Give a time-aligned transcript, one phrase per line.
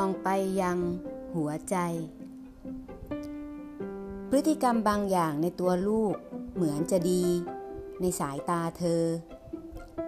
[0.00, 0.28] องไป
[0.60, 0.78] ยัง
[1.34, 1.76] หัวใจ
[4.30, 6.14] พฤติกรรมบางอย่างในตัวลูก
[6.54, 7.24] เหมือนจะดี
[8.00, 9.04] ในสายตาเธอ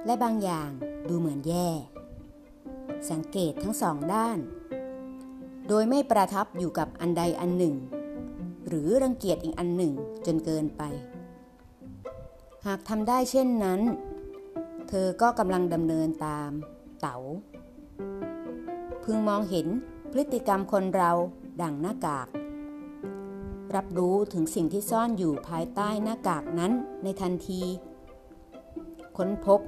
[0.07, 0.71] และบางอย่าง
[1.09, 1.69] ดูเหมือนแย่
[3.11, 4.39] สังเกตทั้งสองด้าน
[5.69, 7.75] โดยไม่ประทับอยู่กับอันใดอันหนึ่ง
[8.69, 9.93] หรือรังเกียจอีกอันหนึ่ง
[10.27, 10.83] จนเกินไป
[12.67, 13.81] หากทำได้เช่นนั้น
[14.89, 16.51] เธอก็กำลังดำเนินตาม
[17.01, 17.17] เต๋า
[19.05, 19.67] พึงมองเห็น
[20.13, 21.13] พฤติกรรมคนเรา
[21.63, 22.29] ดังหน้ากาก
[23.75, 26.73] รับรู้ถึงสิ่งที่ซ่อนอยู่ภายใต้หน้ากากนั้น
[27.03, 27.63] ในทันที
[29.17, 29.61] ค้นพบ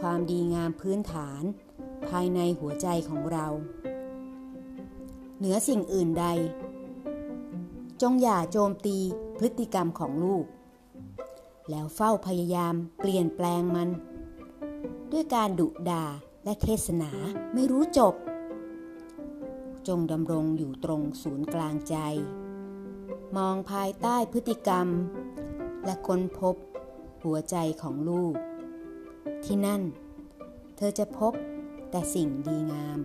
[0.00, 1.42] ความดีงามพื้นฐาน
[2.08, 3.46] ภายในหัวใจของเรา
[5.38, 6.26] เหนือสิ่งอื่นใด
[8.02, 8.98] จงอย่าโจมตี
[9.38, 10.44] พฤติกรรมของลูก
[11.70, 13.88] แล้วเฝ้าพยายามเปลี่ยนแปลงมัน
[15.12, 16.04] ด้วยการดุด่า
[16.44, 17.10] และเทศนา
[17.54, 18.14] ไม่รู้จบ
[19.88, 21.96] จงดำรงอยู่ตรงศูนย์กลางใจ
[23.36, 24.86] มองภายใต้พฤติกรรม
[25.84, 26.56] และค้นพบ
[27.24, 28.34] หัวใจของลูก
[29.44, 29.82] ที่นั่น
[30.76, 31.32] เธอจะพบ
[31.90, 33.00] แต่สิ่งดีงาม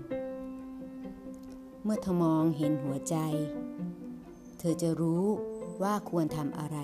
[1.83, 3.15] เมื่อเธอมองเห็นหัวใจ
[4.59, 5.25] เธอจะรู้
[5.83, 6.77] ว่าควรทำอะไร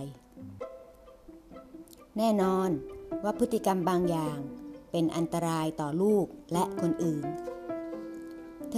[2.18, 2.70] แน่นอน
[3.24, 4.38] ว่าพฤติกรรมบางอย่าง
[4.92, 7.26] เป็นอันตรายต่อลูกและคนอื่น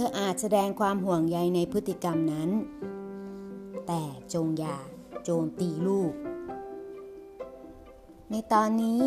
[0.06, 2.50] ออาจแสดงความห่วงใยในพฤติกรรมนั้น
[3.86, 4.02] แต่
[4.34, 4.78] จงอย่า
[5.24, 6.12] โจมตีลูก
[8.30, 9.02] ในตอนนี้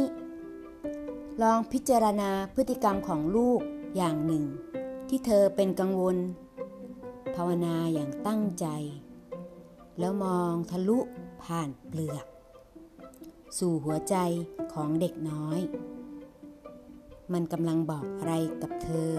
[1.41, 3.59] ลองพิจารณาพฤติกรรมของลูก
[3.95, 4.43] อย่างหนึ่ง
[5.09, 6.17] ที่เธอเป็นกังวล
[7.35, 8.67] ภาวนาอย่างตั้งใจ
[9.99, 10.99] แล้วมองทะลุ
[11.43, 12.25] ผ่านเปลือก
[13.57, 14.15] สู่หัวใจ
[14.73, 15.59] ของเด็กน้อย
[17.33, 19.11] มันกำลังบอกอะไรกับเธอ